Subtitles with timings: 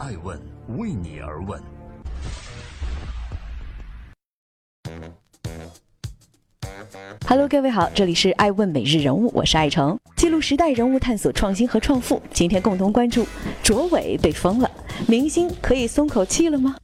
[0.00, 0.40] 爱问
[0.78, 1.62] 为你而问。
[7.28, 12.22] Hello，各位好，这里是爱问每日人物，我是爱成，记录时代人物，探索创新和创富。
[12.32, 13.26] 今天共同关注
[13.62, 14.70] 卓伟被封了，
[15.06, 16.74] 明星可以松口气了吗？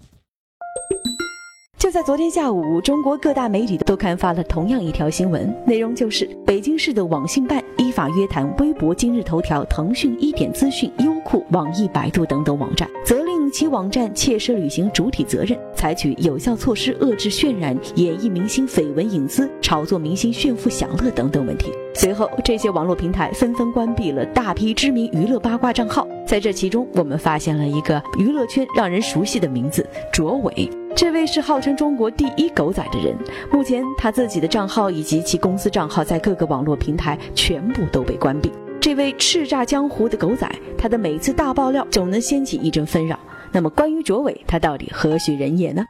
[1.87, 21.71] 就在昨天下午，中国各大媒体都刊发了同样一条新闻，内容就是北京市的网信办依法约谈微博、今日头条、腾讯、一点资讯、优酷、网易、百度等等网站，责令其网站切实履行主体责任，采取有效措施遏制渲染、演绎明星绯闻隐私、炒作明星炫富享乐等等问题。
[21.95, 26.05] 随后，这些网络平台纷纷关闭了大批知名娱乐八卦账号。
[26.27, 30.69] 在这其中，我们发现了一个娱乐圈让人熟悉的名字——卓伟。
[30.97, 33.15] 这位是号称中国第一狗仔的人，
[33.53, 38.51] 目前他自己的账号以及其公司账号在各个网络平台全部都被关闭。
[38.81, 43.19] 这位叱咤江湖的狗仔，他的每次大爆料总能掀起一阵纷扰。
[43.53, 45.85] 那么，关于卓伟，他到底何许人也呢？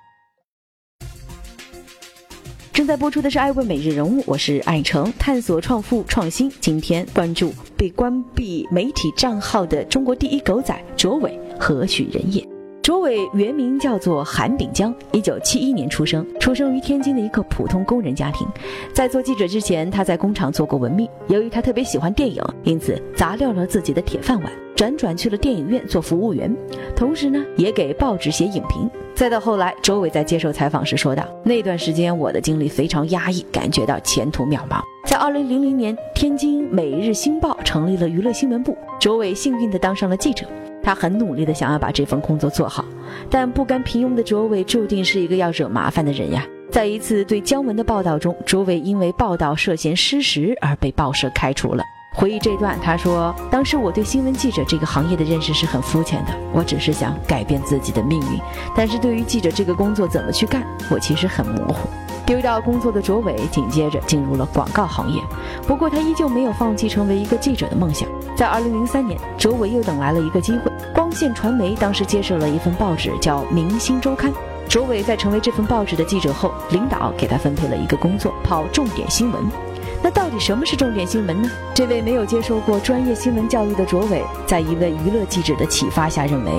[2.73, 6.51] 正在播出的是《爱问每日人物》，我是爱成，探索创富创新。
[6.61, 12.45] 今天关注被关闭媒体账号的中国第一狗仔卓伟，何许人也？
[12.87, 18.47] 卓伟原名叫做韩炳江，一九七一年出生，出生于天津的一个普通工人家庭。
[18.95, 21.11] 在做记者之前，他在工厂做过文秘。
[21.27, 26.57] 由于他特别喜欢电影，因此砸掉了自己的铁饭碗，辗转去了电影院做服务员，
[26.95, 28.89] 同时呢，也给报纸写影评。
[29.17, 40.47] 再到后来，卓伟在接受采访时说道：“那段时间我的经历非常压抑，感觉到前途渺茫。”在二零零零年，天津《每日新报》成立了娱乐新闻部，卓伟幸运地当上了记者。
[40.87, 42.85] 他很努力地想要把这份工作做好，
[43.29, 46.47] 但不甘平庸的卓伟注定是一个要惹麻烦的人呀。
[46.71, 51.83] 在一次对姜文的报道中，卓伟因为报道涉嫌失实而被报社开除了。
[52.15, 58.39] 回忆这段，他说：“当时我对新闻记者这个行业的认识是很肤浅的，我只是想改变自己的命运。
[58.77, 61.89] 但是对于记者这个工作怎么去干，我其实很模糊。”
[62.25, 65.21] 丢掉工作的卓伟紧接着进入了广告行业，
[65.67, 68.09] 不过他依旧没有放弃成为一个记者的梦想。
[68.37, 74.31] 在二零零三年，卓伟又等来了一个机会，光线传媒当时接受了一份报纸叫《明星周刊》。
[74.69, 79.43] 卓伟在成为这份报纸的记者后，领导给他分配了一个工作，跑重点新闻。
[80.03, 81.51] 那到底什么是重点新闻呢？
[81.73, 86.53] 这位没有接受过专业新闻教育的卓伟，在一位娱乐记者的启发下，认为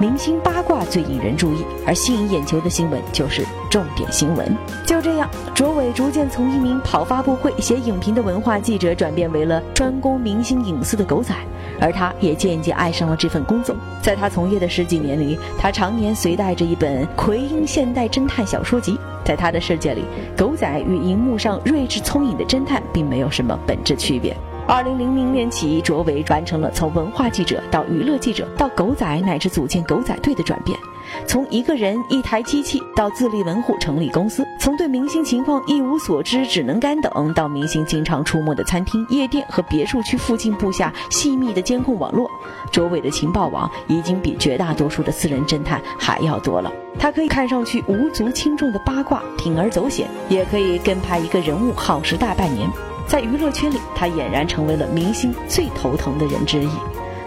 [0.00, 4.56] 明星八卦最引人注意，而吸引眼球的新闻就是重点新闻。
[4.86, 11.34] 就这样，卓伟逐渐从一名跑发布会、写影评的文化记者，转变为了专攻明星隐私的狗仔。
[11.80, 13.74] 而他也渐渐爱上了这份工作。
[14.00, 18.92] 在他从业的十几年里，他常年随带着一本《奎因现代侦探小说集》。
[19.24, 20.04] 在他的世界里，
[20.36, 24.36] 狗仔与荧幕上睿智聪颖的侦探并没有什么本质区别。
[24.68, 30.78] 二零零零年起，卓伟完成了从文化记者到娱乐记者，到狗仔乃至组建狗仔队的转变。
[31.26, 42.30] 从一个人一台机器到自立门户成立公司，从对明星情况一无所知只能干等，到明星经常出没的餐厅、夜店和别墅区附近布下细密的监控网络，
[42.70, 46.70] 卓伟的情报网已经比绝大多数的私人侦探还要多了。
[46.98, 52.68] 他可以看上去无足轻重的八卦，铤而走险，也可以跟拍一个人物耗时大半年。
[53.08, 56.68] 在娱乐圈里，他俨然成为了明星最头疼的人之一。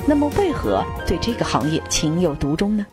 [0.06, 2.86] 那么，为何对这个行业情有独钟呢？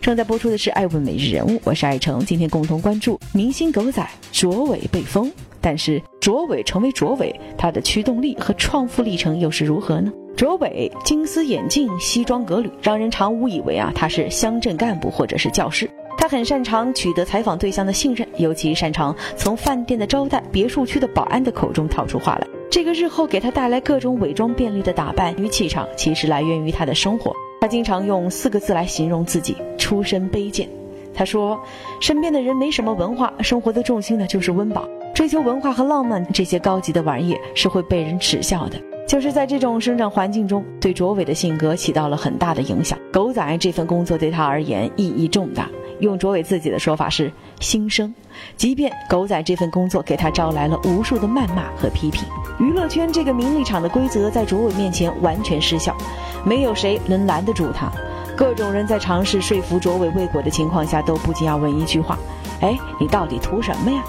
[0.00, 2.24] 正在播出的是《爱问每日人物》，我是爱成。
[2.24, 5.30] 今天共同关注明星狗仔卓伟被封，
[5.60, 10.12] 但是卓伟成为卓伟，他的驱动力和创富历程又是如何呢？
[10.36, 15.90] 卓伟金丝眼镜、西装革履，让人常误以为啊他是乡镇干部或者是教师。
[16.28, 22.46] 很擅长取得采访对象的信任，尤其擅长从饭店的招待、别墅区的保安的口中套出话来。
[22.70, 27.34] 这个日后给他带来各种伪装便利的打扮与气场，其实来源于他的生活。
[27.62, 30.68] 他经常用四个字来形容自己：出身卑贱。
[31.14, 31.58] 他说，
[32.00, 38.78] 身边的人没什么文化，生活的重心呢就是温饱，追求文化和浪漫这些高级的玩意是会被人耻笑的。
[39.08, 42.98] 就是在这种生长环境中，对卓伟的性格起到了很大的影响。
[43.10, 45.68] 狗仔这份工作对他而言意义重大。
[46.00, 48.14] 用卓伟自己的说法是新生，
[48.56, 52.24] 即便狗仔这份工作给他招来了无数的谩骂和批评，
[52.60, 55.96] 娱乐圈这个名利场的规则在卓伟面前完全失效，
[56.44, 57.90] 没有谁能拦得住他。
[58.36, 62.16] 各种人在尝试说服卓伟未果的情况下，都不禁要问一句话：
[62.60, 64.02] 哎，你到底图什么呀？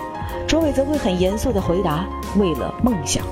[0.47, 2.05] 卓伟则会很严肃地回答：
[2.37, 3.23] 为了梦想。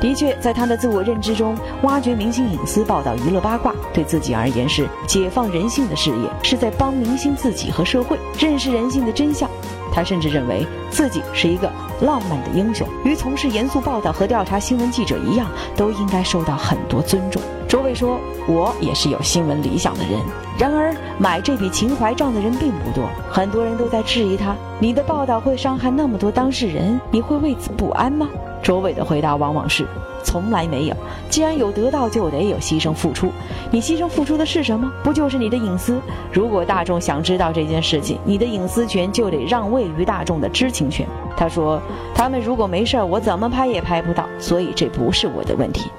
[0.00, 9.48] 的确，在他的自我认知中，挖掘明星隐私、报道娱乐八卦，对自己而言是解放人性的事业，是在帮明星自己和社会认识人性的真相。
[9.92, 11.68] 他甚至认为自己是一个
[12.02, 17.42] 浪漫的英雄，与从事严肃报道和调查新闻记者一样，都应该受到很多尊重。
[17.66, 20.20] 卓伟说：“我也是有新闻理想的人，
[20.58, 24.54] 然而买这笔情怀账的人并不多，很多人都在质疑他。
[24.78, 28.28] 你的报道会伤害那么多当事人，你会为此不安吗？”
[28.62, 29.86] 卓伟的回答往往是
[30.22, 30.96] ：“从来没有。
[31.30, 33.30] 既然有得到，就得有牺牲付出。
[33.70, 34.92] 你牺牲付出的是什么？
[35.02, 36.00] 不就是你的隐私？
[36.32, 41.06] 如果大众想知道这件事情，你的隐私权就得让位于大众的知情权。”
[41.36, 41.80] 他说
[42.14, 45.90] ：“他们如果没事儿，我怎么拍也拍不到，所以这不是我的问题。”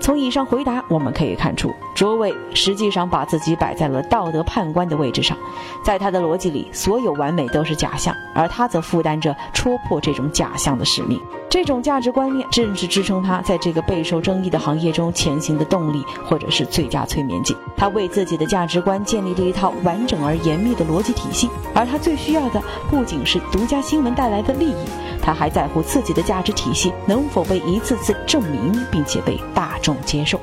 [0.00, 5.36] 从以上回答，我们可以看出，卓伟实际上把自己摆在了道德判官的位置上，
[5.84, 11.20] 在他的逻辑里，所有完美都是假象，而他则负担着戳破这种假象的使命。
[11.50, 17.56] 这种价值观念正是支撑他在这个备受争议的行业中前行的动力，或者是最佳催眠剂。
[17.76, 24.74] 他为自己的价值观建立了一套完整而严密的逻辑体系，而他最需要的不仅是独家新闻带来的利益，
[25.28, 30.40] 他还在乎自己的价值体系能否被一次次证明，并且被大众接受。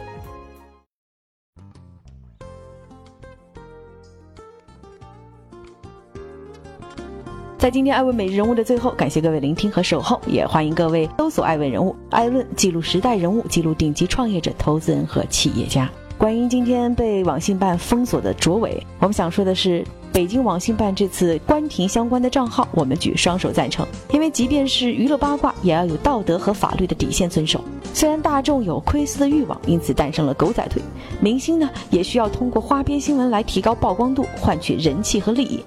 [7.58, 15.90] 在今天艾问每日人物的最后，感谢各位聆听和守候，也欢迎各位搜索艾问人物，艾论记录时代人物，记录顶级创业者、投资人和企业家。
[16.18, 19.84] 关于今天被网信办封锁的卓伟，我们想说的是，
[20.14, 27.60] 北京网信办这次关停相关的账号，我们举双手赞成，因为即便是娱乐八卦，也要有道德和法律的底线遵守。
[27.94, 30.82] 虽然大众有窥私的欲望，因此诞生了狗仔队，
[31.20, 35.60] 明星呢也需要通过花边新闻来提高曝光度，换取人气和利益。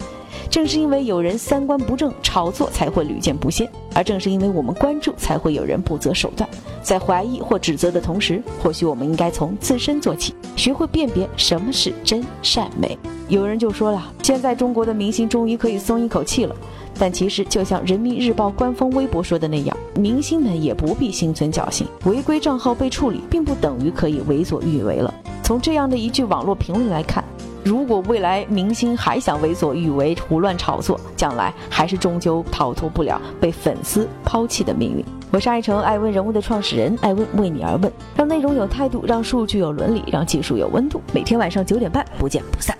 [0.50, 6.48] 正是因为有人三观不正，炒作才会屡见不鲜；而正是因为我们关注，才会有人不择手段。
[6.82, 12.98] 在怀疑或指责的同时，或许我们应该从自身做起，学会辨别什么是真善美。
[13.28, 16.54] 有人就说了，现在中国的明星终于可以松一口气了。
[17.00, 25.14] 但其实，就像人民日报官方微博说的那样，明星们也不必心存侥幸，违规账号被处理，并不等于可以为所欲为了。
[25.44, 27.22] 从这样的一句网络评论来看。
[27.68, 35.04] 如果未来明星还想为所欲为、胡乱炒作，将来还是终究逃脱不了被粉丝抛弃的命运。
[35.30, 41.02] 我是爱成爱问人物的创始人，爱问为你而问，让内容有态度，让数据有伦理，让技术有温度。
[41.12, 42.74] 每天晚上九点半，不见不散。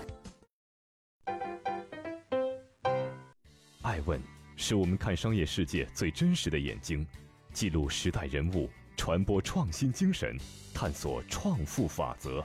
[3.82, 4.18] 爱问
[4.56, 7.06] 是我们看商业世界最真实的眼睛，
[7.52, 10.34] 记录时代人物，传播创新精神，
[10.72, 12.42] 探索创富法则。